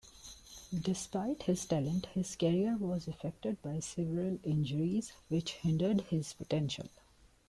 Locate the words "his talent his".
1.43-2.35